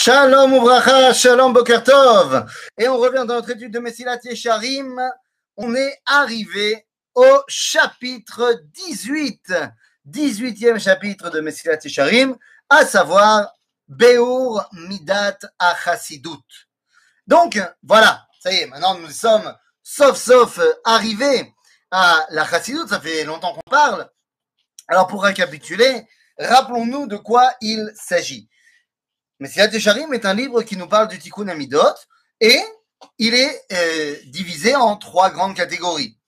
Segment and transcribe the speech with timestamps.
[0.00, 2.46] Shalom Ouvracha, Shalom Bokertov.
[2.78, 4.96] Et on revient dans notre étude de Messilat Yesharim.
[5.56, 6.86] On est arrivé
[7.16, 9.52] au chapitre 18,
[10.08, 12.36] 18e chapitre de Messilat Yesharim,
[12.70, 13.52] à savoir
[13.88, 16.68] Beur Midat Achasidut.
[17.26, 19.52] Donc, voilà, ça y est, maintenant nous sommes
[19.82, 21.52] sauf sauf arrivés
[21.90, 24.08] à la Chassidut, ça fait longtemps qu'on parle.
[24.86, 26.06] Alors pour récapituler,
[26.38, 28.48] rappelons-nous de quoi il s'agit.
[29.40, 31.94] Messilat Yesharim est un livre qui nous parle du Tikkun Amidot
[32.40, 32.60] et
[33.18, 36.18] il est euh, divisé en trois grandes catégories.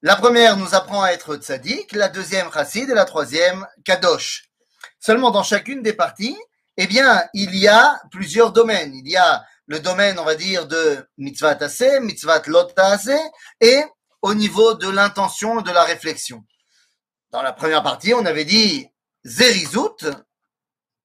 [0.00, 4.48] La première nous apprend à être tzaddik, la deuxième chassid et la troisième kadosh.
[5.00, 6.36] Seulement dans chacune des parties,
[6.76, 8.94] eh bien, il y a plusieurs domaines.
[8.94, 13.18] Il y a le domaine, on va dire, de mitzvah tassé, mitzvah lot tassé,
[13.60, 13.82] et
[14.22, 16.44] au niveau de l'intention et de la réflexion.
[17.30, 18.86] Dans la première partie, on avait dit
[19.24, 20.06] zerizut,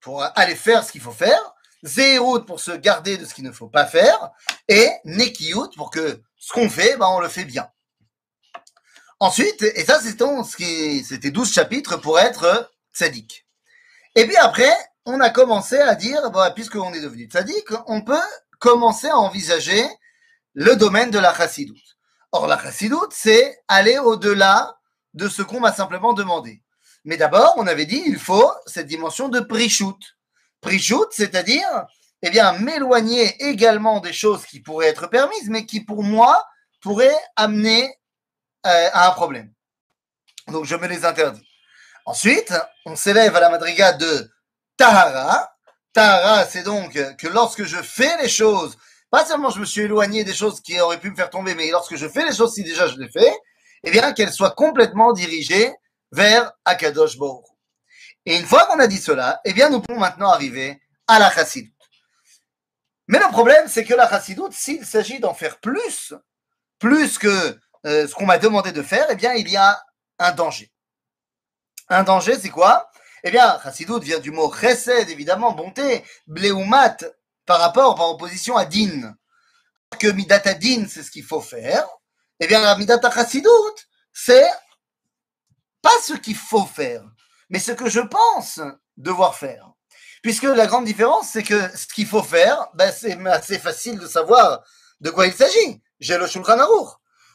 [0.02, 3.52] pour aller faire ce qu'il faut faire, Zérout pour se garder de ce qu'il ne
[3.52, 4.30] faut pas faire,
[4.68, 7.68] et Nekiyut pour que ce qu'on fait, ben, on le fait bien.
[9.18, 13.46] Ensuite, et ça c'était 12 chapitres pour être tzaddik.
[14.14, 14.72] Et puis après,
[15.06, 18.20] on a commencé à dire, bon, puisqu'on est devenu tzaddik, on peut
[18.58, 19.84] commencer à envisager
[20.54, 21.96] le domaine de la chassidoute.
[22.32, 24.76] Or, la chassidoute, c'est aller au-delà
[25.14, 26.62] de ce qu'on m'a simplement demandé.
[27.04, 29.40] Mais d'abord, on avait dit, il faut cette dimension de.
[29.40, 31.86] Prishut, c'est-à-dire,
[32.22, 36.44] eh bien, m'éloigner également des choses qui pourraient être permises, mais qui, pour moi,
[36.80, 37.92] pourraient amener
[38.66, 39.52] euh, à un problème.
[40.48, 41.44] Donc, je me les interdis.
[42.06, 42.52] Ensuite,
[42.86, 44.30] on s'élève à la madriga de
[44.76, 45.52] Tahara.
[45.92, 48.76] Tahara, c'est donc que lorsque je fais les choses,
[49.10, 51.70] pas seulement je me suis éloigné des choses qui auraient pu me faire tomber, mais
[51.70, 53.32] lorsque je fais les choses, si déjà je les fais,
[53.84, 55.72] eh bien, qu'elles soient complètement dirigées
[56.12, 57.46] vers Akadosh Baruch.
[58.24, 61.30] Et une fois qu'on a dit cela, eh bien, nous pouvons maintenant arriver à la
[61.30, 61.72] chassidoute.
[63.08, 66.14] Mais le problème, c'est que la chassidoute, s'il s'agit d'en faire plus,
[66.78, 69.82] plus que euh, ce qu'on m'a demandé de faire, eh bien, il y a
[70.18, 70.70] un danger.
[71.88, 72.88] Un danger, c'est quoi?
[73.24, 76.96] Eh bien, chassidoute vient du mot chesed, évidemment, bonté, bleumat,
[77.44, 79.14] par rapport, par opposition à din.
[79.98, 81.86] Que midata din, c'est ce qu'il faut faire.
[82.38, 84.48] Eh bien, la midata chassidoute, c'est
[85.82, 87.04] pas ce qu'il faut faire,
[87.50, 88.60] mais ce que je pense
[88.96, 89.72] devoir faire.
[90.22, 94.06] Puisque la grande différence, c'est que ce qu'il faut faire, ben, c'est assez facile de
[94.06, 94.62] savoir
[95.00, 95.82] de quoi il s'agit.
[95.98, 96.90] J'ai le Shulchan Aruch.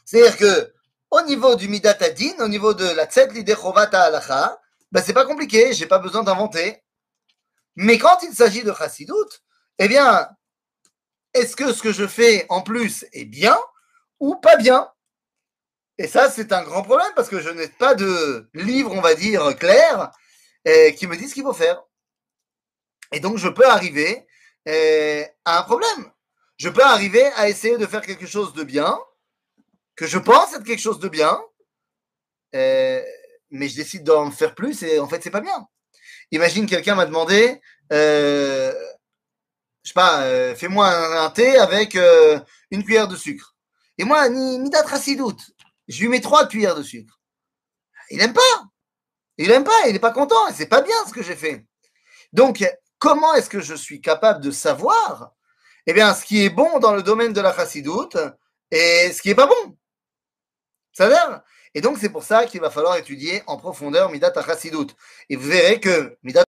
[0.06, 0.72] C'est-à-dire que,
[1.10, 4.58] au niveau du Midat Adin, au niveau de la Tzed Lidechovata Halacha,
[4.90, 6.82] ben, c'est pas compliqué, j'ai pas besoin d'inventer.
[7.76, 9.12] Mais quand il s'agit de Chassidut,
[9.78, 10.28] eh bien,
[11.34, 13.58] est-ce que ce que je fais en plus est bien
[14.18, 14.90] ou pas bien?
[15.98, 19.14] Et ça, c'est un grand problème parce que je n'ai pas de livre, on va
[19.14, 20.12] dire, clair
[20.68, 21.82] euh, qui me dit ce qu'il faut faire.
[23.12, 24.24] Et donc, je peux arriver
[24.68, 26.12] euh, à un problème.
[26.56, 28.96] Je peux arriver à essayer de faire quelque chose de bien,
[29.96, 31.36] que je pense être quelque chose de bien,
[32.54, 33.02] euh,
[33.50, 35.66] mais je décide d'en faire plus et en fait, c'est pas bien.
[36.30, 37.60] Imagine quelqu'un m'a demandé,
[37.90, 38.72] je
[39.82, 41.96] sais pas, fais-moi un, thé avec
[42.70, 43.56] une cuillère de sucre.
[43.96, 44.70] Et moi, ni, ni
[45.16, 45.54] doute
[45.88, 47.20] je lui mets trois cuillères de sucre.
[48.10, 48.68] Il n'aime pas.
[49.38, 51.64] Il n'aime pas, il n'est pas content, c'est pas bien ce que j'ai fait.
[52.32, 52.64] Donc,
[52.98, 55.32] comment est-ce que je suis capable de savoir
[55.86, 58.18] eh bien, ce qui est bon dans le domaine de la chassidoute
[58.70, 59.78] et ce qui n'est pas bon?
[60.92, 61.14] Ça veut
[61.74, 64.96] Et donc, c'est pour ça qu'il va falloir étudier en profondeur Midat chassidoute.
[65.30, 66.44] Et vous verrez que Midat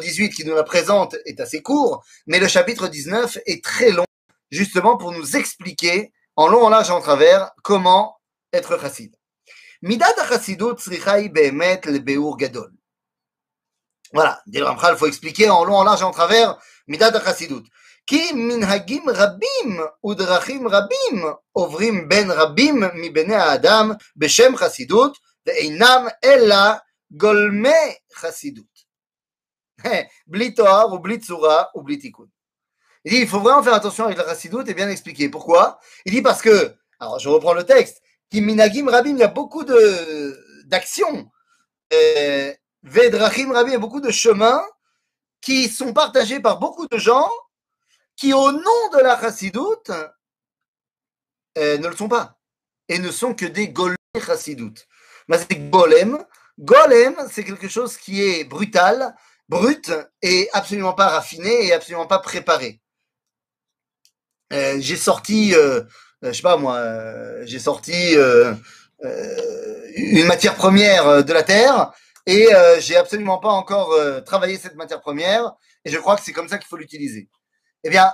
[0.00, 4.06] 18 qui nous la présente est assez court, mais le chapitre 19 est très long,
[4.50, 8.19] justement pour nous expliquer en long, en large et en travers comment
[8.53, 9.15] être chassid.
[9.81, 12.71] Midat chassidut tzricha behemet le beur gadol.
[14.13, 16.57] Voilà, dit le Ramchal, il faut expliquer en long, en large et en travers
[16.87, 17.63] midat chassidut.
[18.07, 25.17] כי מנהגים רבים ודרכים רבים עוברים בין רבים מבני האדם בשם חסידות
[25.47, 26.55] ואינם אלא
[27.11, 28.85] גולמי חסידות.
[30.27, 32.27] בלי תואר ובלי צורה ובלי תיקון.
[33.07, 35.29] Il dit, il faut vraiment faire attention avec la chassidoute et bien expliquer.
[35.29, 35.77] Pourquoi
[36.07, 38.01] Il dit parce que, alors je reprends le texte,
[38.38, 39.64] Minagim Rabim, il y a beaucoup
[40.66, 41.30] d'actions.
[41.92, 42.54] Euh,
[42.84, 44.62] Vedrachim Rabim, il y a beaucoup de chemins
[45.40, 47.28] qui sont partagés par beaucoup de gens
[48.14, 49.90] qui, au nom de la chassidoute,
[51.58, 52.38] euh, ne le sont pas.
[52.88, 54.86] Et ne sont que des golem chassidoutes.
[55.28, 56.24] C'est golem.
[56.58, 59.14] Golem, c'est quelque chose qui est brutal,
[59.48, 59.90] brut
[60.22, 62.80] et absolument pas raffiné et absolument pas préparé.
[64.52, 65.54] Euh, j'ai sorti
[66.22, 68.54] je sais pas moi, euh, j'ai sorti euh,
[69.96, 71.92] une matière première de la terre
[72.26, 72.48] et
[72.80, 73.94] j'ai absolument pas encore
[74.24, 75.52] travaillé cette matière première
[75.84, 77.28] et je crois que c'est comme ça qu'il faut l'utiliser.
[77.82, 78.12] Eh bien,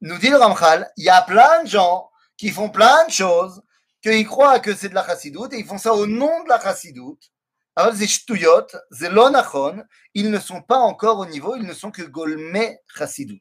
[0.00, 3.62] nous dit le Ramchal, il y a plein de gens qui font plein de choses,
[4.02, 6.60] qu'ils croient que c'est de la chassidoute, et ils font ça au nom de la
[6.60, 7.30] chassidoute.
[7.76, 9.84] Alors, c'est shtuyot, c'est l'onachon,
[10.14, 12.58] ils ne sont pas encore au niveau, ils ne sont que golme
[12.94, 13.40] chassidoute.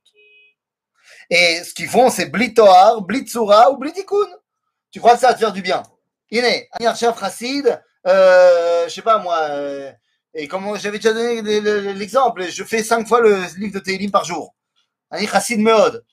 [1.32, 4.28] Et ce qu'ils font, c'est blitoar, blitsura ou blitikun.
[4.92, 5.82] Tu crois que ça va te faire du bien
[6.30, 9.92] Iné, chef chassid, euh, je sais pas moi, euh,
[10.34, 11.42] et comme j'avais déjà donné
[11.94, 14.56] l'exemple, je fais cinq fois le livre de Teilim par jour.
[15.10, 16.06] Un chassid meod.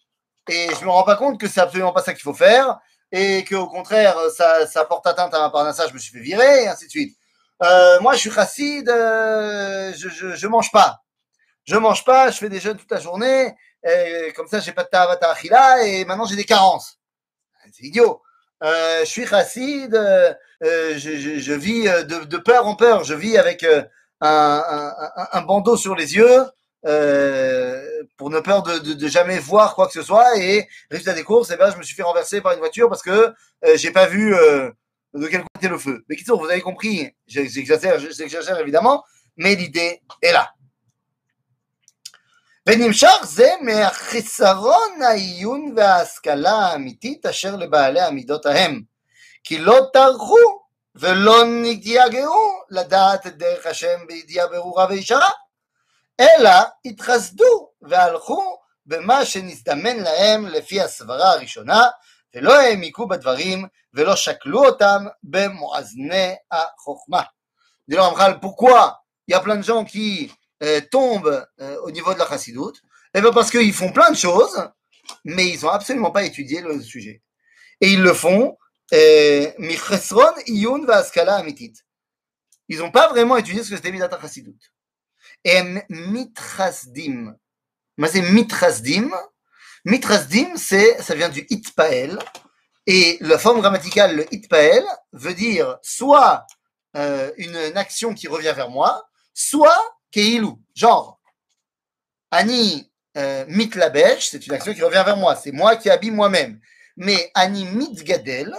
[0.48, 2.80] Et je me rends pas compte que c'est absolument pas ça qu'il faut faire,
[3.12, 6.64] et qu'au contraire, ça, ça porte atteinte à ma parnassa, je me suis fait virer,
[6.64, 7.16] et ainsi de suite.
[7.62, 11.02] Euh, moi, je suis chassid, euh, je, je, je mange pas.
[11.64, 13.54] Je mange pas, je fais des jeûnes toute la journée,
[13.84, 16.98] et comme ça, j'ai pas de tavata achila, et maintenant j'ai des carences.
[17.72, 18.22] C'est idiot.
[18.62, 23.62] Euh, je suis chassid, euh, je, je, vis de, peur en peur, je vis avec
[23.62, 23.82] euh,
[24.20, 26.44] un, bandeau sur les yeux
[26.86, 30.38] euh, pour ne peur de, de, de, jamais voir quoi que ce soit.
[30.38, 33.02] Et résultat des courses, eh ben, je me suis fait renverser par une voiture parce
[33.02, 33.10] que
[33.64, 34.70] euh, j'ai pas vu euh,
[35.14, 36.04] de quel côté le feu.
[36.08, 39.04] Mais qui vous avez compris, j'exagère évidemment,
[39.36, 40.50] mais l'idée est là.
[42.67, 48.81] ונמשך זה מהחיסרון העיון וההשכלה האמיתית אשר לבעלי המידות ההם,
[49.43, 50.63] כי לא טרחו
[50.95, 55.29] ולא נתייגעו לדעת את דרך השם בידיעה ברורה וישרה,
[56.19, 56.51] אלא
[56.85, 61.87] התחסדו והלכו במה שנזדמן להם לפי הסברה הראשונה,
[62.35, 67.21] ולא העמיקו בדברים ולא שקלו אותם במואזני החוכמה.
[67.87, 70.31] dis le Ramchal, pourquoi il y a plein de gens qui
[70.62, 72.82] euh, tombent euh, au niveau de la chassidoute
[73.14, 74.68] Eh bien parce qu'ils font plein de choses,
[75.24, 77.22] mais ils n'ont absolument pas étudié le sujet.
[77.80, 78.56] Et ils le font
[81.38, 81.74] Amitit.
[82.68, 84.58] Ils n'ont pas vraiment étudié ce que c'était Midat Chassidut.
[85.44, 87.36] Et Mitrasdim.
[88.06, 89.10] C'est Mitrasdim.
[89.84, 92.18] Mitrasdim, c'est, ça vient du Itpael.
[92.86, 96.46] Et la forme grammaticale, le Itpael, veut dire soit
[96.96, 101.20] euh, une, une, action qui revient vers moi, soit Keilu, genre.
[102.30, 106.60] Ani euh, Mitlabesh, c'est une action qui revient vers moi, c'est moi qui habille moi-même.
[106.96, 108.54] Mais Ani Mitgadel,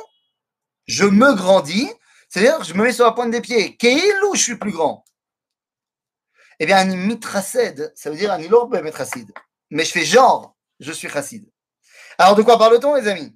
[0.87, 1.89] je me grandis,
[2.29, 3.77] c'est-à-dire je me mets sur la pointe des pieds.
[3.77, 5.05] Keilou, je suis plus grand.
[6.59, 9.31] Eh bien, un mitraced, ça veut dire un ilorbe metracide.
[9.69, 11.49] Mais je fais genre, je suis chassid.
[12.17, 13.33] Alors, de quoi parle-t-on, les amis?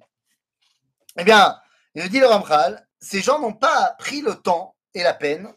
[1.18, 1.58] Eh bien,
[1.94, 5.50] il dit le Ramchal, ces gens n'ont pas pris le temps et la peine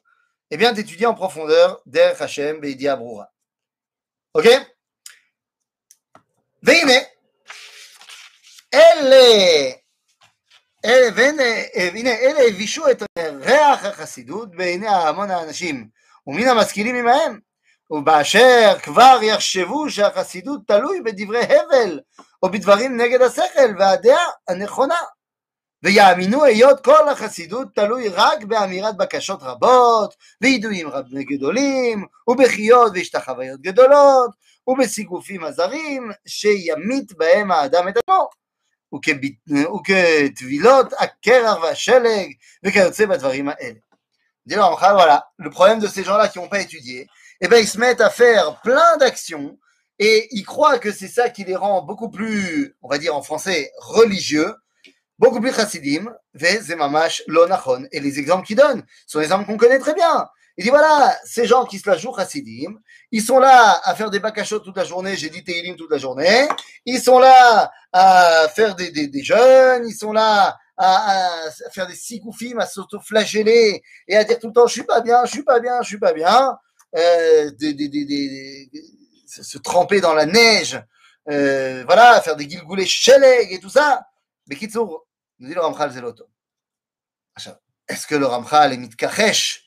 [0.50, 3.30] eh bien, d'étudier en profondeur Der Hashem Beidi Abroura.
[4.34, 4.48] Ok
[6.62, 7.06] Veine,
[8.70, 9.82] elle est
[10.84, 15.88] והנה אלה הבישו את ריח החסידות בעיני המון האנשים
[16.26, 17.40] ומן המשכילים עמהם
[17.90, 22.00] ובאשר כבר יחשבו שהחסידות תלוי בדברי הבל
[22.42, 24.98] או בדברים נגד השכל והדעה הנכונה
[25.82, 34.30] ויאמינו היות כל החסידות תלוי רק באמירת בקשות רבות וידועים רבים גדולים ובחיות והשתחוויות גדולות
[34.66, 38.28] ובסיגופים הזרים שימית בהם האדם את עצמו
[38.94, 42.32] וכטבילות הקרח והשלג
[42.64, 43.78] וכיוצא בדברים האלה.
[44.44, 47.06] Dis voilà, le problème de ces gens-là qui n'ont pas étudié,
[47.40, 49.56] eh ben ils se mettent à faire plein d'actions
[50.00, 53.22] et ils croient que c'est ça qui les rend beaucoup plus, on va dire en
[53.22, 54.52] français, religieux,
[55.19, 56.14] beaucoup plus chassidim,
[56.78, 57.88] mamash lonachon.
[57.92, 60.28] Et les exemples qu'ils donnent sont des exemples qu'on connaît très bien.
[60.57, 62.80] Il dit voilà, ces gens qui se la jouent chassidim,
[63.12, 66.00] ils sont là à faire des bakachot toute la journée, j'ai dit Teilim toute la
[66.00, 66.47] journée,
[66.83, 71.86] ils sont là à faire des, des, des jeûnes, ils sont là à, à faire
[71.86, 75.31] des sigoufim, à s'auto-flageller et à dire tout le temps je suis pas bien, je
[75.31, 76.57] suis pas bien, je suis pas bien,
[76.95, 78.69] euh, des, des,
[79.28, 80.81] se tremper dans la neige,
[81.30, 84.07] euh, voilà, faire des gilgoulés sheleg et tout ça.
[84.47, 85.06] Mais Kitsour,
[85.38, 86.29] nous dit le Ramchal Zeloto.
[87.88, 89.64] Est-ce que le Ramchal est mitkachesh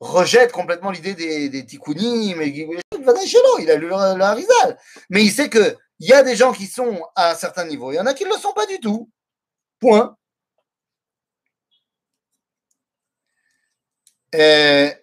[0.00, 4.78] rejette complètement l'idée des, des tikkunim, il a lu le, le Harizal.
[5.08, 7.96] Mais il sait qu'il y a des gens qui sont à un certain niveau, il
[7.96, 9.10] y en a qui ne le sont pas du tout.
[9.80, 10.14] Point.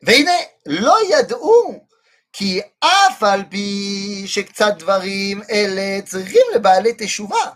[0.01, 1.87] והנה, לא ידעו
[2.33, 7.51] כי אף על פי שקצת דברים אלה צריכים לבעלי תשובה,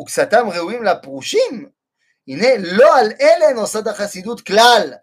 [0.00, 1.68] וקצתם ראויים לפרושים,
[2.27, 4.93] הנה לא על אלה נוסד החסידות כלל,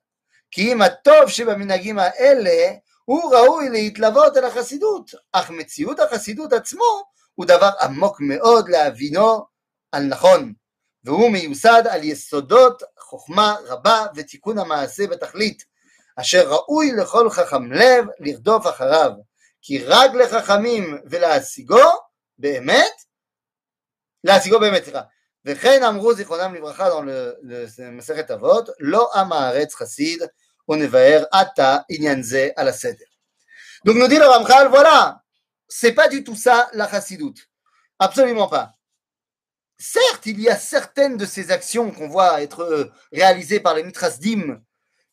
[0.51, 2.73] כי אם הטוב שבמנהגים האלה
[3.05, 7.03] הוא ראוי להתלוות אל החסידות, אך מציאות החסידות עצמו
[7.35, 9.47] הוא דבר עמוק מאוד להבינו
[9.93, 10.53] על נכון,
[11.05, 15.65] והוא מיוסד על יסודות חוכמה רבה ותיקון המעשה בתכלית,
[16.17, 19.11] אשר ראוי לכל חכם לב לרדוף אחריו,
[19.63, 21.81] כי רק לחכמים ולהשיגו
[22.39, 22.93] באמת,
[24.25, 25.01] להשיגו באמת, סליחה.
[33.85, 35.23] Donc nous dit le Ramchal, voilà,
[35.69, 37.51] c'est pas du tout ça la chassidoute.
[37.99, 38.73] Absolument pas.
[39.79, 43.83] Certes, il y a certaines de ces actions qu'on voit être euh, réalisées par les
[43.83, 44.63] mitrasdim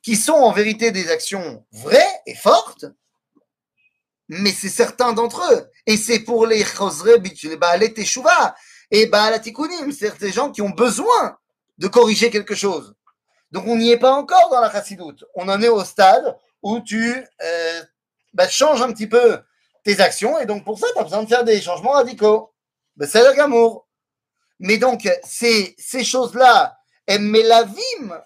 [0.01, 2.85] qui sont en vérité des actions vraies et fortes,
[4.29, 5.69] mais c'est certains d'entre eux.
[5.85, 8.55] Et c'est pour les chosre les baalet teshuva,
[8.91, 11.37] et baalatikunim, c'est des gens qui ont besoin
[11.77, 12.93] de corriger quelque chose.
[13.51, 15.23] Donc on n'y est pas encore dans la chassidoute.
[15.35, 17.81] On en est au stade où tu euh,
[18.33, 19.39] bah, changes un petit peu
[19.83, 22.53] tes actions et donc pour ça, tu as besoin de faire des changements radicaux.
[22.97, 23.87] Ben, c'est le gamour.
[24.59, 26.77] Mais donc, ces, ces choses-là,
[27.09, 28.21] Melavim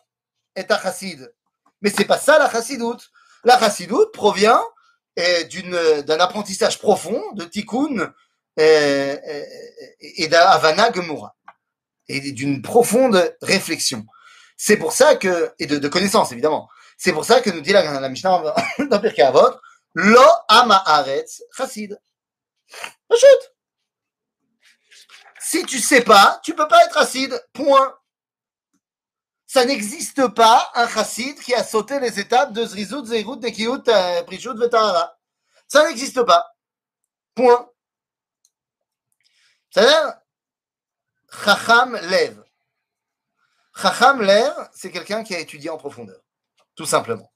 [0.56, 1.34] est un chassid.
[1.82, 3.10] Mais c'est pas ça la chassidoute.
[3.44, 4.62] La chassidoute provient
[5.50, 8.14] d'une, d'un apprentissage profond de tikkun
[8.58, 9.18] et,
[10.00, 11.36] et d'Havana Gemura.
[12.08, 14.06] Et d'une profonde réflexion.
[14.58, 18.00] C'est pour ça que, et de, connaissance évidemment, c'est pour ça que nous dit la,
[18.00, 18.54] la Mishnah
[18.90, 19.56] dans Pirkei Avot,
[19.96, 21.98] Lo ama aretz chassid.
[23.12, 23.54] Chut.
[25.40, 27.34] Si tu sais pas, tu peux pas être chassid.
[27.54, 27.98] Point.
[29.48, 34.24] Ça n'existe pas un chassid qui a sauté les étapes de Zrizut, Zeirut, Nekiut, euh,
[34.24, 35.18] Prishut, Vetahara.
[35.68, 36.46] Ça n'existe pas.
[37.36, 37.70] Point.
[39.76, 40.14] C'est-à-dire,
[41.44, 42.42] Chacham Lev.
[43.76, 46.22] Chacham Lev, c'est quelqu'un qui a étudié en profondeur.
[46.76, 47.30] Tout simplement.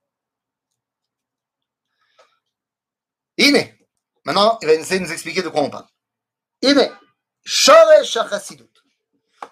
[3.38, 3.68] Ine.
[4.24, 5.88] Maintenant, il va essayer de nous expliquer de quoi on parle.
[6.62, 6.90] Ine.
[7.44, 8.72] Shoresh HaChassidut.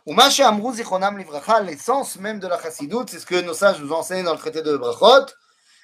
[0.05, 3.81] Ou Mashe Amrou Zichronam Livracha, l'essence même de la Chassidut, c'est ce que nos sages
[3.81, 5.25] nous enseignent dans le traité de Brachot.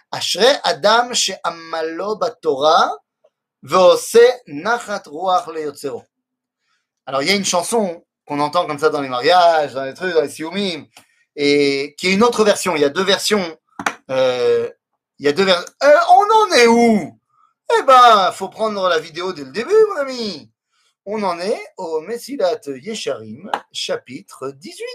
[0.10, 2.96] Ashre Adam she'amalo batorah
[3.62, 6.06] ve'ose nachat ruach leyotzero.
[7.06, 9.94] Alors, il y a une chanson qu'on entend comme ça dans les mariages, dans les
[9.94, 10.86] trucs, dans les siumim,
[11.36, 12.76] et qui est une autre version.
[12.76, 13.58] Il y a deux versions.
[14.10, 14.70] Euh,
[15.20, 15.66] il y a deux versions.
[15.84, 17.20] Euh, on en est où?
[17.78, 20.50] Eh ben, faut prendre la vidéo dès le début, mon ami.
[21.06, 24.86] On en est au Messilat Yesharim, chapitre 18.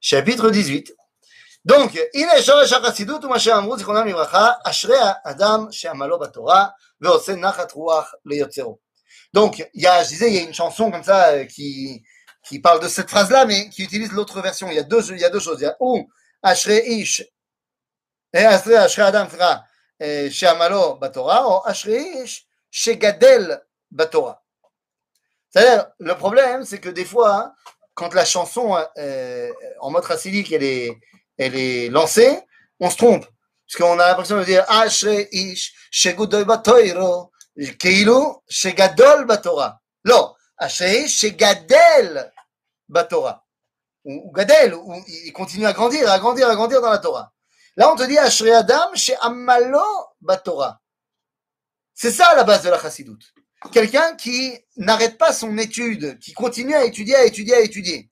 [0.00, 0.94] Chapitre 18.
[1.64, 1.92] Donc,
[2.42, 8.80] shoresh hachassidut ou masher amrut zichronam livracha, ashrei adam she'amalo batorah, ve'ose nachat ruach leyotzero.
[9.32, 12.02] Donc, il y a, je disais, il y a une chanson comme ça euh, qui,
[12.44, 14.68] qui parle de cette phrase-là, mais qui utilise l'autre version.
[14.68, 15.58] Il y a deux, il y a deux choses.
[15.60, 16.08] Il y a ou
[16.42, 17.24] Ashrei Ish
[18.32, 19.64] et Ashrei Ashrei Adam Fra
[21.00, 24.42] Batora ou Ashrei Ish Shegadel Batora.
[25.50, 27.54] C'est-à-dire, le problème, c'est que des fois, hein,
[27.94, 30.98] quand la chanson euh, euh, en mode racidique, elle est,
[31.36, 32.40] elle est lancée,
[32.80, 33.26] on se trompe.
[33.66, 37.31] Parce qu'on a l'impression de dire Ashrei Ish Shegudoy Batoiro
[37.79, 39.69] כאילו שגדול בתורה.
[40.05, 42.17] לא, אשרי איש שגדל
[42.89, 43.33] בתורה.
[44.01, 47.33] הוא גדל, הוא, il continue à grandir, à grandir, à grandir dans la Torah.
[47.75, 49.83] Là, on te dit Ashri Adam chez Amalo
[50.21, 50.79] Batora.
[51.93, 53.33] C'est ça la base de la chassidoute.
[53.71, 58.09] Quelqu'un qui n'arrête pas son étude, qui continue à étudier, à étudier, à étudier.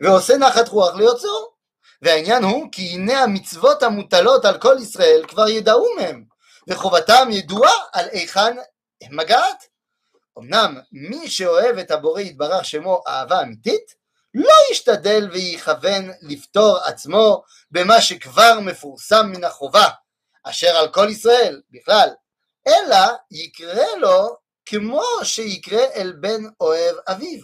[0.00, 1.54] ועושה נחת רוח ליוצרו.
[2.02, 6.24] והעניין הוא כי הנה המצוות המוטלות על כל ישראל כבר ידעו מהם,
[6.68, 8.56] וחובתם ידועה על היכן
[9.02, 9.64] הם מגעת.
[10.38, 13.94] אמנם מי שאוהב את הבורא יתברך שמו אהבה אמיתית,
[14.34, 19.88] לא ישתדל ויכוון לפתור עצמו במה שכבר מפורסם מן החובה,
[20.42, 22.08] אשר על כל ישראל בכלל,
[22.68, 27.40] אלא יקרה לו כמו שיקרה אל בן אוהב אביו,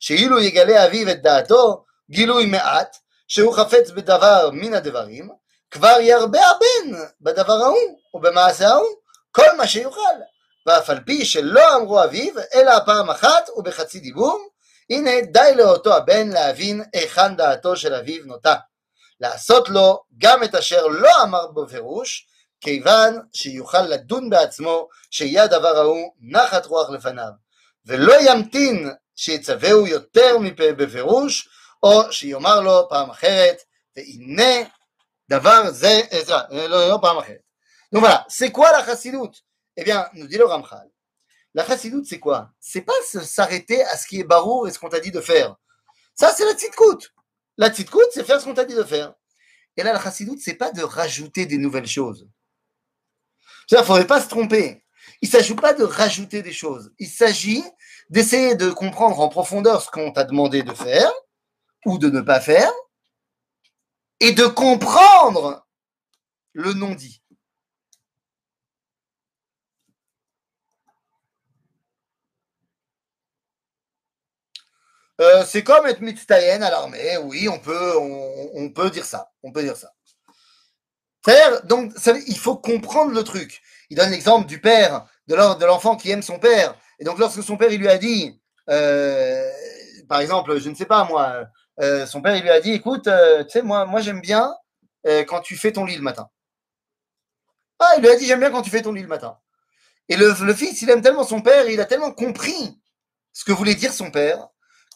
[0.00, 2.96] שאילו יגלה אביו את דעתו, גילוי מעט,
[3.28, 5.30] שהוא חפץ בדבר מן הדברים,
[5.70, 8.96] כבר ירבה הבן בדבר ההוא, ובמעשה ההוא,
[9.30, 10.14] כל מה שיוכל,
[10.66, 14.48] ואף על פי שלא אמרו אביו, אלא פעם אחת ובחצי דיבור,
[14.90, 18.54] הנה די לאותו הבן להבין היכן דעתו של אביו נוטה,
[19.20, 22.26] לעשות לו גם את אשר לא אמר בפירוש,
[22.60, 27.30] כיוון שיוכל לדון בעצמו שיהיה הדבר ההוא נחת רוח לפניו,
[27.86, 31.48] ולא ימתין שיצווהו יותר מפה בפירוש,
[31.82, 33.56] או שיאמר לו פעם אחרת,
[33.96, 34.68] והנה
[35.30, 37.45] דבר זה, סליחה, לא, לא פעם אחרת.
[37.91, 39.43] Donc voilà, c'est quoi la chassidoute
[39.75, 40.89] Eh bien, nous dit le Ramchal,
[41.53, 42.51] La chassidoute, c'est quoi?
[42.59, 45.55] C'est pas s'arrêter à ce qui est barou et ce qu'on t'a dit de faire.
[46.15, 47.13] Ça, c'est la tzitkout.
[47.57, 49.13] La tzitkout, c'est faire ce qu'on t'a dit de faire.
[49.77, 52.27] Et là, la chassidoute, c'est pas de rajouter des nouvelles choses.
[53.71, 54.83] Il ne faudrait pas se tromper.
[55.21, 56.91] Il ne s'agit pas de rajouter des choses.
[56.99, 57.63] Il s'agit
[58.09, 61.11] d'essayer de comprendre en profondeur ce qu'on t'a demandé de faire
[61.85, 62.71] ou de ne pas faire
[64.19, 65.65] et de comprendre
[66.53, 67.21] le non-dit.
[75.19, 79.51] Euh, c'est comme être mitztayen à l'armée, oui, on peut, on, peut dire ça, on
[79.51, 79.91] peut dire ça.
[81.65, 81.93] Donc,
[82.27, 83.61] il faut comprendre le truc.
[83.89, 86.75] Il donne l'exemple du père, de l'en- de l'enfant qui aime son père.
[86.99, 89.51] Et donc, lorsque son père, lui a dit, euh,
[90.07, 91.45] par exemple, je ne sais pas moi,
[91.81, 94.53] euh, son père, il lui a dit, écoute, tu sais, moi, moi j'aime bien
[95.27, 96.29] quand tu fais ton lit le matin.
[97.79, 99.37] Ah, il lui a dit, j'aime bien quand tu fais ton lit le matin.
[100.09, 102.79] Et le fils, il aime tellement son père, il a tellement compris
[103.33, 104.47] ce que voulait dire son père,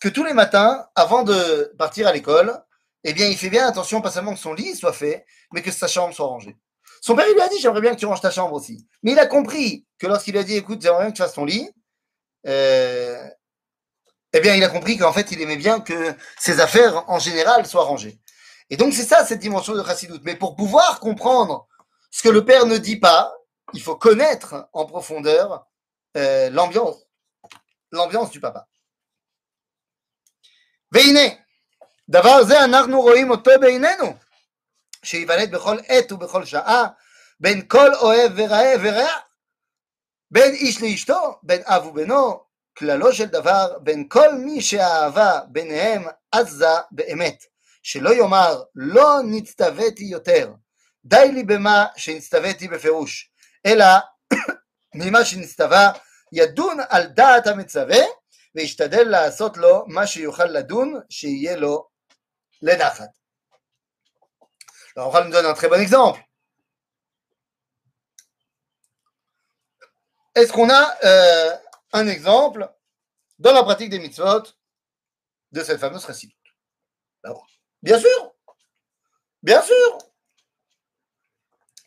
[0.02, 2.60] que tous les matins, avant de partir à l'école,
[3.04, 5.72] eh bien, il fait bien attention, pas seulement que son lit soit fait, mais que
[5.72, 6.58] sa chambre soit rangée.
[7.02, 8.86] Son père, lui a dit, j'aimerais bien que tu ranges ta chambre aussi.
[9.04, 11.46] Mais il a compris que lorsqu'il a dit, écoute, j'aimerais bien que tu fasses ton
[11.46, 11.70] lit,
[12.48, 13.24] euh,
[14.34, 17.66] eh bien, il a compris qu'en fait, il aimait bien que ses affaires, en général,
[17.68, 18.20] soient rangées.
[18.72, 20.24] Et donc, c'est ça, cette dimension de Chassidoute.
[20.24, 21.68] Mais pour pouvoir comprendre
[22.10, 23.34] ce que le père ne dit pas,
[23.74, 25.68] il faut connaître en profondeur
[26.18, 28.68] euh, l'ambiance du papa.
[30.93, 31.35] והנה,
[32.09, 34.15] דבר זה אנחנו רואים אותו בעינינו,
[35.03, 36.87] שייוולד בכל עת ובכל שעה,
[37.41, 39.13] בין כל אוהב ורעה ורע,
[40.31, 42.41] בין איש לאשתו, בין אב ובנו,
[42.79, 47.45] כללו של דבר, בין כל מי שהאהבה ביניהם עזה באמת,
[47.83, 50.53] שלא יאמר לא נצטוויתי יותר,
[51.05, 53.31] די לי במה שנצטוויתי בפירוש,
[53.67, 53.85] אלא
[54.95, 55.93] ממה שנצטווה
[56.33, 58.03] ידון על דעת המצווה
[58.55, 61.89] וישתדל לעשות לו מה שיוכל לדון, שיהיה לו
[62.63, 63.09] לנחת.
[64.97, 66.25] Alors, on va nous donner un très bon exemple.
[70.35, 71.57] Est-ce qu'on a euh,
[71.93, 72.71] un exemple
[73.39, 74.43] dans la pratique des mitzvot
[75.53, 76.35] de cette fameuse récite
[77.83, 78.35] Bien sûr,
[79.43, 79.99] bien sûr.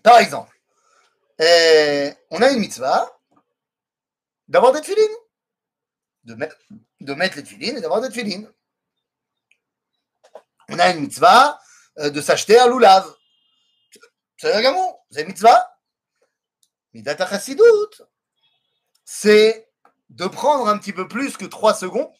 [0.04, 0.56] Par exemple,
[1.42, 3.20] euh, on a une mitzvah
[4.48, 5.18] d'avoir des filines,
[6.25, 6.57] de, mettre,
[7.01, 8.51] de mettre les filines et d'avoir des filines.
[10.69, 11.61] On a une mitzvah
[11.99, 13.15] euh, de s'acheter un loulav.
[14.37, 15.71] C'est un gamin, c'est une mitzvah.
[16.93, 18.03] Midat Chassidut,
[19.05, 19.69] c'est
[20.11, 22.13] de prendre un petit peu plus que 3 secondes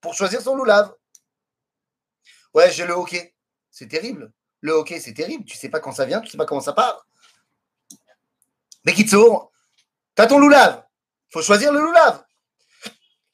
[0.00, 0.94] pour choisir son loulav.
[2.54, 3.34] Ouais, j'ai le hockey.
[3.70, 4.32] C'est terrible.
[4.60, 5.44] Le hockey, c'est terrible.
[5.44, 7.06] Tu sais pas quand ça vient, tu sais pas comment ça part.
[8.84, 9.52] Mais Kitsour,
[10.14, 10.84] t'as ton loulav.
[11.30, 12.24] Faut choisir le loulav.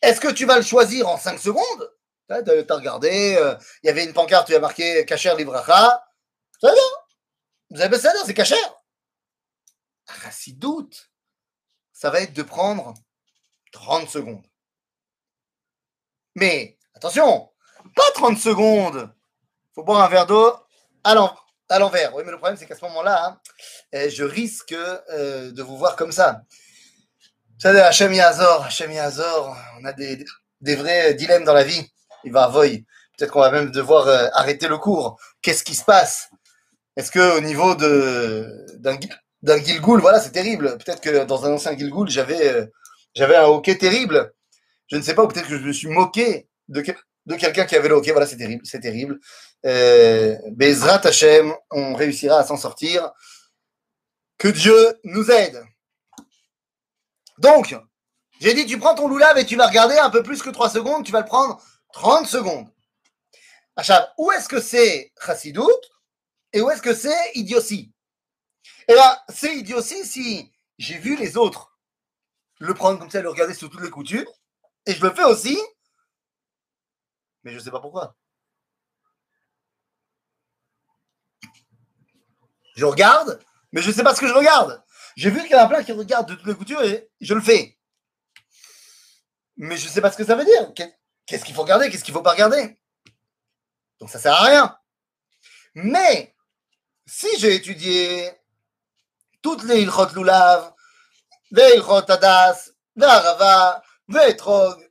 [0.03, 1.93] Est-ce que tu vas le choisir en 5 secondes?
[2.29, 6.05] T'as regardé, euh, il y avait une pancarte où il y a marqué Kacher Livracha.
[6.61, 6.75] Ça va?
[7.71, 8.57] Vous avez ça, c'est Kacher.
[10.09, 11.11] Ah, si doute,
[11.93, 12.95] ça va être de prendre
[13.73, 14.47] 30 secondes.
[16.35, 17.51] Mais attention,
[17.95, 19.13] pas 30 secondes.
[19.75, 20.53] faut boire un verre d'eau
[21.05, 21.15] à
[21.79, 22.15] l'envers.
[22.15, 23.41] Oui, mais le problème, c'est qu'à ce moment-là, hein,
[23.93, 26.43] eh, je risque euh, de vous voir comme ça.
[27.59, 30.23] Savez, Hachem Yazor, Hachem Yazor, on a des,
[30.61, 31.91] des vrais dilemmes dans la vie.
[32.25, 32.85] Il va voy.
[33.17, 35.19] Peut-être qu'on va même devoir euh, arrêter le cours.
[35.41, 36.29] Qu'est-ce qui se passe?
[36.97, 38.99] Est-ce que au niveau de d'un
[39.43, 40.77] d'un Gilgoul, voilà, c'est terrible.
[40.79, 42.67] Peut-être que dans un ancien Gilgoul, j'avais euh,
[43.15, 44.35] j'avais un hockey terrible.
[44.89, 47.89] Je ne sais pas, ou peut-être que je me suis moqué de quelqu'un qui avait
[47.89, 48.13] le hockey.
[48.13, 49.19] Voilà, c'est terrible, c'est terrible.
[49.65, 53.11] Euh, Bezrat Hachem, on réussira à s'en sortir.
[54.37, 55.63] Que Dieu nous aide.
[57.39, 57.77] Donc,
[58.41, 60.71] j'ai dit, tu prends ton loulav et tu vas regarder un peu plus que 3
[60.71, 62.69] secondes, tu vas le prendre 30 secondes.
[63.77, 65.81] Achab, où est-ce que c'est chassidout
[66.53, 67.93] et où est-ce que c'est idiotie?
[68.89, 71.79] Eh bien, c'est idiotie si j'ai vu les autres
[72.59, 74.31] le prendre comme ça, le regarder sous toutes les coutures,
[74.87, 75.59] et je le fais aussi,
[77.43, 78.17] mais je ne sais pas pourquoi.
[82.77, 84.83] Je regarde, mais je ne sais pas ce que je regarde.
[85.17, 87.35] J'ai vu qu'il y en a plein qui regardent de toutes les coutures et je
[87.35, 87.79] le fais.
[89.57, 90.73] Mais je ne sais pas ce que ça veut dire.
[90.75, 90.95] Qu'est-
[91.27, 92.79] Qu'est-ce qu'il faut regarder, qu'est-ce qu'il ne faut pas regarder?
[93.99, 94.79] Donc ça ne sert à rien.
[95.75, 96.37] Mais
[97.07, 98.31] si j'ai étudié
[99.43, 100.07] toutes les Ilchot
[101.51, 103.83] les Ilchot Adas, Arava,
[104.29, 104.91] Etrog,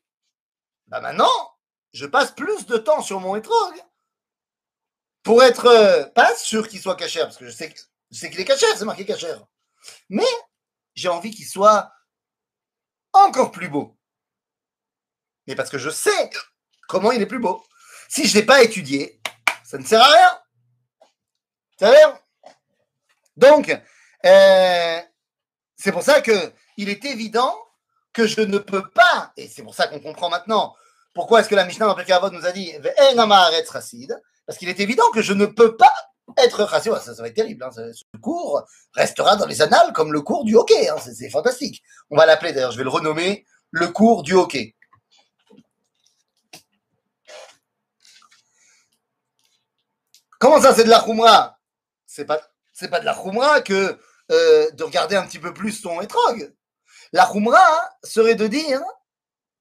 [0.87, 1.31] bah maintenant,
[1.93, 3.73] je passe plus de temps sur mon Etrog
[5.23, 7.73] pour être euh, pas sûr qu'il soit caché, parce que je sais,
[8.29, 9.33] qu'il est caché, c'est marqué caché.
[10.09, 10.23] Mais
[10.93, 11.91] j'ai envie qu'il soit
[13.13, 13.97] encore plus beau.
[15.47, 16.29] Mais parce que je sais
[16.87, 17.63] comment il est plus beau.
[18.09, 19.19] Si je ne l'ai pas étudié,
[19.63, 20.39] ça ne sert à rien.
[21.79, 22.19] Ça dire
[23.35, 23.69] Donc,
[24.25, 25.01] euh,
[25.75, 27.55] c'est pour ça que il est évident
[28.13, 30.75] que je ne peux pas, et c'est pour ça qu'on comprend maintenant
[31.13, 32.73] pourquoi est-ce que la Mishnah dans Avot nous a dit
[34.45, 35.93] parce qu'il est évident que je ne peux pas
[36.37, 37.63] être rassé, ah, ça, va être terrible.
[37.63, 40.89] Hein, ce cours restera dans les annales comme le cours du hockey.
[40.89, 41.83] Hein, c'est fantastique.
[42.09, 44.75] On va l'appeler d'ailleurs, je vais le renommer le cours du hockey.
[50.39, 51.59] Comment ça, c'est de la khumra
[52.05, 52.41] C'est pas,
[52.73, 53.97] c'est pas de la khumra que
[54.31, 56.53] euh, de regarder un petit peu plus son étrogue.
[57.13, 57.63] La khumra
[58.03, 58.81] serait de dire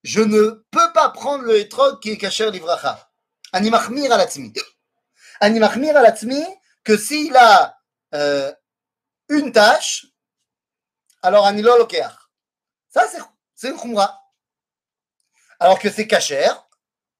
[0.02, 3.10] je ne peux pas prendre le étrog qui est kacher livracha.
[3.52, 4.52] Animachmir alatzmi
[5.40, 5.58] al atzmi.
[5.58, 6.44] Ani machmir al atzmi
[6.84, 7.78] que s'il a
[9.28, 10.06] une tâche,
[11.22, 12.12] alors ani lo lokeach.
[12.88, 13.06] Ça,
[13.54, 14.20] c'est, une khumra.
[15.58, 16.68] Alors que c'est cachère,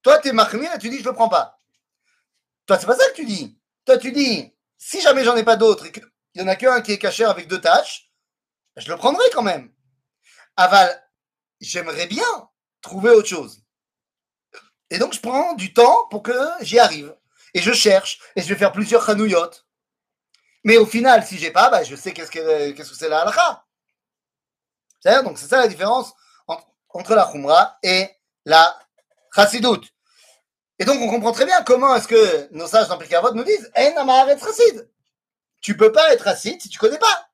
[0.02, 1.58] toi, tu es machmir et tu dis je le prends pas.
[2.66, 3.58] Toi, c'est pas ça que tu dis.
[3.84, 6.82] Toi, tu dis si jamais j'en ai pas d'autres et qu'il y en a qu'un
[6.82, 8.12] qui est cachère avec deux tâches,
[8.76, 9.72] je le prendrai quand même.
[10.56, 11.02] Aval,
[11.60, 12.50] j'aimerais bien
[12.80, 13.62] trouver autre chose.
[14.90, 17.16] Et donc, je prends du temps pour que j'y arrive.
[17.54, 18.20] Et je cherche.
[18.36, 19.66] Et je vais faire plusieurs chanouillottes.
[20.64, 23.20] Mais au final, si j'ai pas, bah, je sais qu'est-ce que qu'est-ce que c'est la
[23.20, 23.64] halakha.
[25.00, 26.14] C'est-à-dire, donc c'est ça la différence
[26.88, 28.08] entre, la khumra et
[28.46, 28.78] la
[29.34, 29.92] chassidoute.
[30.78, 33.70] Et donc, on comprend très bien comment est-ce que nos sages dans Pirkei nous disent
[33.74, 34.90] Ein amaharet chassid.
[35.60, 37.28] Tu peux pas être chassid si tu connais pas.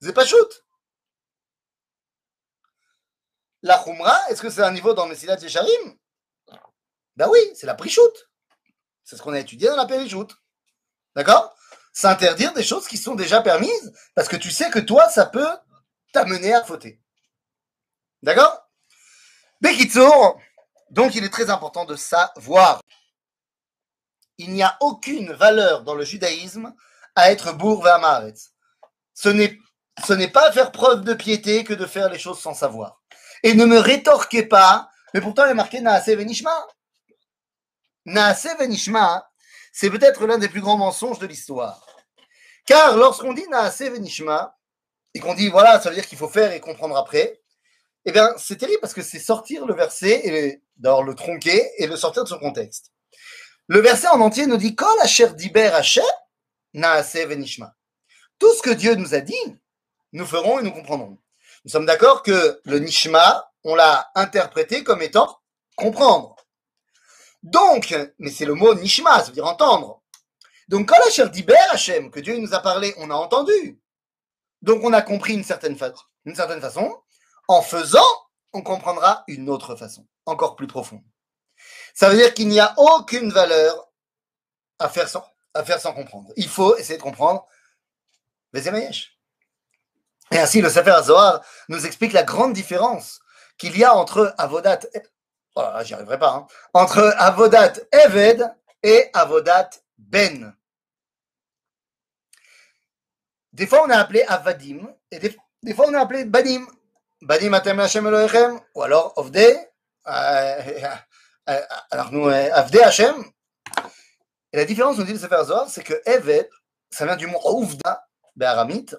[0.00, 0.64] C'est pas shoot.
[3.62, 5.98] La khumra, est-ce que c'est un niveau dans Messilat Yesharim?
[7.16, 8.30] Ben oui, c'est la prichoute.
[9.04, 10.36] C'est ce qu'on a étudié dans la périchoute.
[11.14, 11.54] D'accord?
[11.92, 15.56] S'interdire des choses qui sont déjà permises parce que tu sais que toi, ça peut
[16.12, 17.00] t'amener à fauter.
[18.22, 18.68] D'accord?
[19.60, 20.40] Bekitsour,
[20.90, 22.80] donc il est très important de savoir.
[24.38, 26.74] Il n'y a aucune valeur dans le judaïsme
[27.14, 28.00] à être bourve à
[29.12, 29.58] Ce n'est,
[30.04, 33.00] ce n'est pas faire preuve de piété que de faire les choses sans savoir.
[33.42, 36.50] Et ne me rétorquez pas, mais pourtant il est marqué Naase Venishma.
[38.04, 39.30] Naase Venishma,
[39.72, 41.86] c'est peut-être l'un des plus grands mensonges de l'histoire.
[42.66, 44.56] Car lorsqu'on dit Naase Venishma,
[45.14, 47.40] et qu'on dit voilà, ça veut dire qu'il faut faire et comprendre après,
[48.04, 51.86] eh bien c'est terrible parce que c'est sortir le verset, et d'abord le tronquer et
[51.86, 52.92] le sortir de son contexte.
[53.68, 56.02] Le verset en entier nous dit Kol Asher Diber Asher
[56.74, 57.74] Naase Venishma.
[58.38, 59.56] Tout ce que Dieu nous a dit,
[60.12, 61.18] nous ferons et nous comprendrons.
[61.64, 65.40] Nous sommes d'accord que le nishma, on l'a interprété comme étant
[65.76, 66.33] comprendre.
[67.44, 70.02] Donc, mais c'est le mot nishma, ça veut dire entendre.
[70.68, 73.78] Donc, quand la chair d'Iber Hachem, que Dieu nous a parlé, on a entendu.
[74.62, 77.02] Donc, on a compris une certaine, façon.
[77.46, 78.00] En faisant,
[78.54, 81.02] on comprendra une autre façon, encore plus profonde.
[81.92, 83.92] Ça veut dire qu'il n'y a aucune valeur
[84.78, 86.32] à faire sans, comprendre.
[86.36, 87.46] Il faut essayer de comprendre
[88.54, 88.66] les.
[90.30, 93.20] Et ainsi, le Sefer Zohar nous explique la grande différence
[93.58, 94.80] qu'il y a entre Avodat,
[95.54, 100.54] oh j'y arriverai pas, hein, entre Avodat Eved et Avodat Ben.
[103.52, 106.66] Des fois, on a appelé Avadim, et des, fois, on a appelé Banim.
[107.22, 110.90] Banim Atem Hashem Elohechem, ou alors Ovde, euh,
[111.48, 113.24] euh, alors nous, euh, Avde Hashem.
[114.52, 116.48] Et la différence, nous dit le Sefer Zohar, c'est que Eved,
[116.90, 118.04] ça vient du mot Ouvda,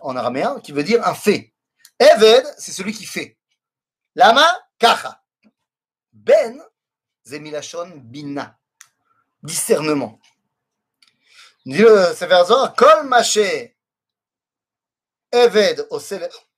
[0.01, 1.53] en araméen, qui veut dire un fait.
[1.99, 3.37] Eved, c'est celui qui fait.
[4.15, 4.47] Lama,
[4.79, 5.21] kacha.
[6.25, 6.59] Ben,
[7.23, 8.57] zemilachon bina.
[9.43, 10.19] Discernement.
[11.65, 12.43] Dit le Sefer
[12.75, 13.77] kol maché
[15.31, 15.88] Eved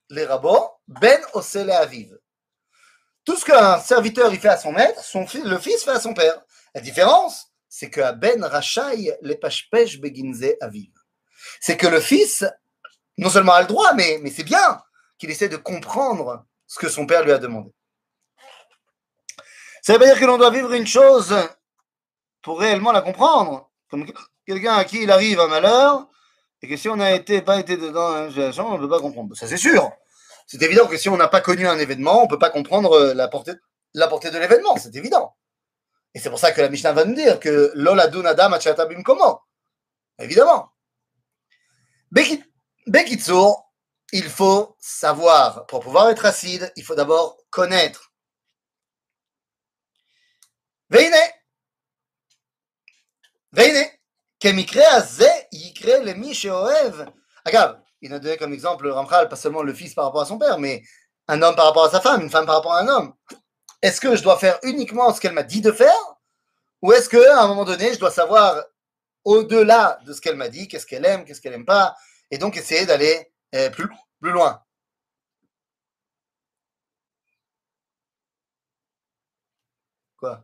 [0.10, 2.18] les rabots, ben osele aviv.
[3.26, 6.00] Tout ce qu'un serviteur il fait à son maître, son fils, le fils fait à
[6.00, 6.42] son père.
[6.74, 10.94] La différence, c'est que Ben Rachai les pashpesh beginze aviv.
[11.60, 12.46] C'est que le fils
[13.18, 14.82] non seulement a le droit, mais c'est bien
[15.18, 17.72] qu'il essaie de comprendre ce que son père lui a demandé.
[19.88, 21.34] Ça veut dire que l'on doit vivre une chose
[22.42, 23.72] pour réellement la comprendre.
[23.90, 24.06] Comme
[24.46, 26.10] quelqu'un à qui il arrive un malheur,
[26.62, 29.34] et que si on n'a pas été dedans hein, on ne peut pas comprendre.
[29.38, 29.90] Ça, c'est sûr.
[30.46, 33.14] C'est évident que si on n'a pas connu un événement, on ne peut pas comprendre
[33.14, 33.54] la portée,
[33.94, 34.76] la portée de l'événement.
[34.76, 35.38] C'est évident.
[36.14, 39.40] Et c'est pour ça que la Mishnah va nous dire que Lola Dunada Machatabim comment
[40.20, 40.74] Évidemment.
[42.88, 43.72] Bekitsour,
[44.12, 45.66] il faut savoir.
[45.68, 48.07] Pour pouvoir être acide, il faut d'abord connaître.
[50.90, 51.16] Veine.
[54.40, 57.08] Kemikre azé, yikre le mi sheoev.
[57.46, 60.38] Regarde, il a donné comme exemple Ramchal, pas seulement le fils par rapport à son
[60.38, 60.84] père, mais
[61.28, 63.14] un homme par rapport à sa femme, une femme par rapport à un homme.
[63.82, 66.18] Est-ce que je dois faire uniquement ce qu'elle m'a dit de faire
[66.84, 68.64] Ou est-ce qu'à un moment donné, je dois savoir
[69.26, 71.96] au-delà de ce qu'elle m'a dit, qu'est-ce qu'elle aime, qu'est-ce qu'elle n'aime pas,
[72.32, 73.90] et donc essayer d'aller euh, plus,
[74.22, 74.64] plus loin?
[80.18, 80.44] Quoi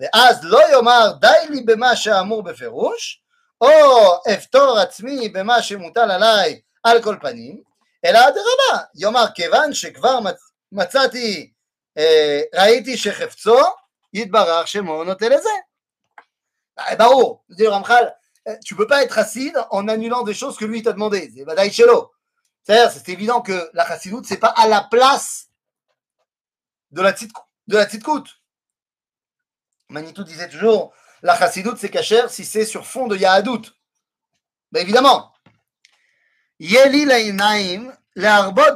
[0.00, 3.22] ואז לא יאמר די לי במה שאמור בפירוש,
[3.60, 3.68] או
[4.34, 7.62] אפתור עצמי במה שמוטל עליי על כל פנים,
[8.04, 11.52] אלא אדרבה, יאמר כיוון שכבר מצ- מצאתי,
[11.98, 13.58] אה, ראיתי שחפצו,
[14.14, 15.50] יתברך שמו נוטה לזה.
[16.80, 18.04] Ah, ברור, זה רמח"ל,
[18.48, 21.44] euh, tu peux pas être chassid en annulant des choses que lui t'a demandé, c'est
[21.46, 22.10] ודאי שלא.
[22.64, 25.48] C'est-à-dire, c'est évident que la chassidoute, c'est pas à la place
[26.90, 28.26] de la tzidk- de la tzidkout.
[29.90, 33.62] Manitou disait toujours, la chassidoute, c'est cachère si c'est sur fond de yahadout.
[34.72, 35.30] Ben évidemment.
[36.60, 38.74] יהיה לעיניים להרבות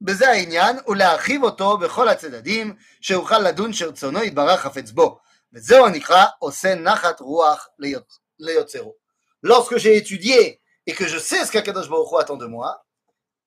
[0.00, 5.20] בזה העניין ולהרחיב אותו בכל הצדדים שאוכל לדון שרצונו יתברך חפץ בו.
[5.52, 8.94] וזהו הנקרא עושה נחת רוח ליוצ- ליוצרו.
[9.42, 12.84] Lorsque j'ai étudié et que je sais ce qu'Akadosh Baruch Hu attend de moi,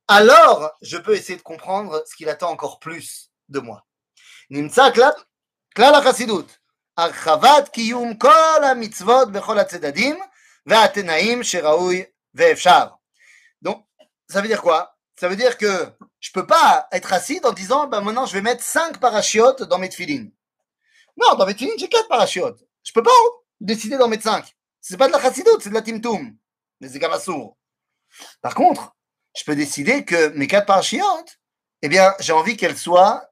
[0.07, 3.81] alors je peux essayer de comprendre ce qu'il attend encore plus de moi.
[4.49, 5.11] נמצא כלל,
[5.75, 6.56] כלל החסידות,
[6.97, 10.19] הרחבת קיום כל המצוות בכל הצדדים
[10.65, 12.87] והתנאים שראוי ואפשר.
[13.61, 13.83] Donc,
[14.31, 15.87] ça veut dire quoi Ça veut dire que
[16.19, 19.77] je peux pas être assis en disant, ben maintenant je vais mettre 5 parachiotes dans
[19.77, 20.31] mes tefilines.
[21.17, 22.63] Non, dans mes tefilines, j'ai 4 parachiotes.
[22.83, 23.11] Je peux pas
[23.59, 24.45] décider d'en mettre 5.
[24.81, 26.35] C'est pas de la chassidoute, c'est de la timtoum.
[26.81, 27.57] Mais c'est sourd.
[28.41, 28.95] Par contre,
[29.35, 31.39] je peux décider que mes 4 parachiotes,
[31.81, 33.29] eh bien, j'ai envie qu'elles soient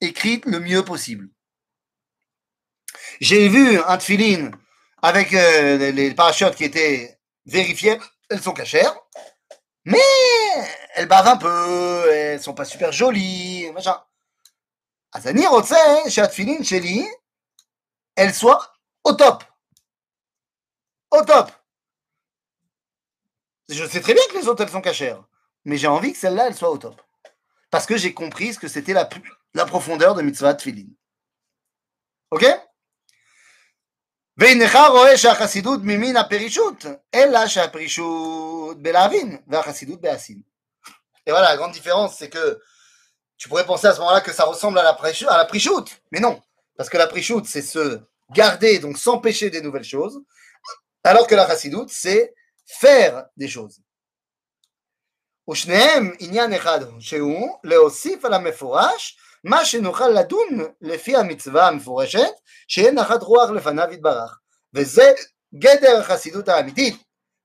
[0.00, 1.28] écrites le mieux possible.
[3.20, 4.50] J'ai vu un tefilin
[5.02, 7.98] avec euh, les- les parachutes qui étaient vérifiés,
[8.30, 8.94] elles sont cachères,
[9.84, 9.98] mais
[10.94, 13.96] elles bavent un peu, elles sont pas super jolies, machin.
[15.14, 15.76] אז אני רוצה
[16.08, 17.06] שהתפילין שלי,
[18.16, 18.72] elles soient
[19.04, 19.44] au top.
[21.10, 21.50] Au top.
[23.68, 25.22] Je sais très bien que les autres, elles sont cachères,
[25.64, 27.00] mais j'ai envie que celle-là, elle soit au top.
[27.70, 29.22] Parce que j'ai compris ce que c'était la, pu-
[29.54, 30.88] la profondeur de mitzvah tefilin.
[32.30, 32.44] Ok
[34.38, 40.40] ואינך רואה שהחסידות ממין הפרישות, אלא שהפרישות בלהבין והחסידות בעשין.
[41.26, 42.60] Et voilà, la grande différence, c'est que
[43.38, 45.84] tu pourrais penser à ce moment-là que ça ressemble à la, prichout, à la prichout,
[46.10, 46.40] mais non,
[46.76, 50.20] parce que la prichout, c'est se garder, donc s'empêcher des nouvelles choses,
[51.04, 52.34] alors que la chassidoute, c'est
[52.66, 53.80] faire des choses.
[55.50, 60.48] ושניהם עניין אחד שהוא להוסיף על המפורש מה שנוכל לדון
[60.80, 62.32] לפי המצווה המפורשת
[62.68, 64.38] שיהיה נחת רוח לפניו יתברך
[64.74, 65.12] וזה
[65.54, 67.02] גדר החסידות האמיתית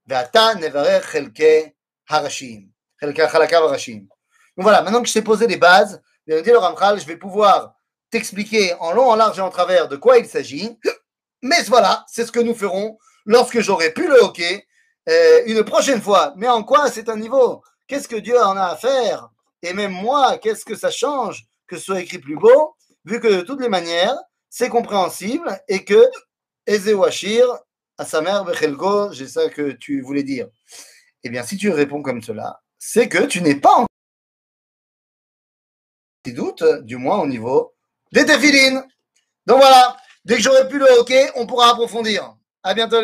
[0.07, 1.69] ועתה נברך חלקי
[2.09, 2.67] הראשיים
[3.01, 4.17] חלקי חלקיו הראשיים.
[4.57, 7.17] Donc voilà, maintenant que je t'ai posé les bases, bien dit le Ramchal, je vais
[7.17, 7.75] pouvoir
[8.09, 10.79] t'expliquer en long, en large et en travers de quoi il s'agit.
[11.43, 14.65] Mais voilà, c'est ce que nous ferons lorsque j'aurai pu le hockey
[15.09, 16.33] euh, une prochaine fois.
[16.37, 19.29] Mais en quoi c'est un niveau Qu'est-ce que Dieu en a à faire
[19.61, 23.40] Et même moi, qu'est-ce que ça change Que soit écrit plus beau, vu que de
[23.40, 24.16] toutes les manières,
[24.50, 26.04] c'est compréhensible et que
[26.66, 27.46] Ezeu Ashir,
[27.96, 30.48] à sa mère Bechelko, j'ai ça que tu voulais dire.
[31.24, 33.86] Eh bien, si tu réponds comme cela, c'est que tu n'es pas en
[36.26, 37.74] doute, du moins au niveau
[38.12, 38.84] des téfilines.
[39.46, 42.36] Donc voilà, dès que j'aurai pu le hockey, on pourra approfondir.
[42.62, 42.98] À bientôt.